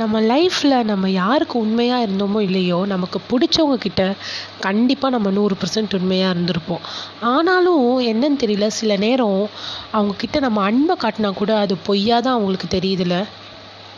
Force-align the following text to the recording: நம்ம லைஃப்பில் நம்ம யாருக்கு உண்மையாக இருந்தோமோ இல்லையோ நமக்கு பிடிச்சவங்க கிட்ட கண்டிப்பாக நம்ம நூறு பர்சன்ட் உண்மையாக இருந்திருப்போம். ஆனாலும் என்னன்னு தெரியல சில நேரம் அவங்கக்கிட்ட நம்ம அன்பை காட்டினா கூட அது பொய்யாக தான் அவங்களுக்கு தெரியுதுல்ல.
நம்ம 0.00 0.20
லைஃப்பில் 0.22 0.74
நம்ம 0.82 1.06
யாருக்கு 1.12 1.54
உண்மையாக 1.58 2.04
இருந்தோமோ 2.04 2.40
இல்லையோ 2.40 2.78
நமக்கு 2.86 3.18
பிடிச்சவங்க 3.30 3.76
கிட்ட 3.78 4.02
கண்டிப்பாக 4.60 5.14
நம்ம 5.14 5.30
நூறு 5.30 5.54
பர்சன்ட் 5.54 5.96
உண்மையாக 5.98 6.34
இருந்திருப்போம். 6.34 6.82
ஆனாலும் 7.32 7.82
என்னன்னு 8.10 8.42
தெரியல 8.44 8.66
சில 8.78 8.96
நேரம் 8.96 9.38
அவங்கக்கிட்ட 9.92 10.40
நம்ம 10.40 10.62
அன்பை 10.62 10.96
காட்டினா 10.96 11.32
கூட 11.32 11.58
அது 11.58 11.76
பொய்யாக 11.88 12.20
தான் 12.22 12.36
அவங்களுக்கு 12.36 12.68
தெரியுதுல்ல. 12.76 13.18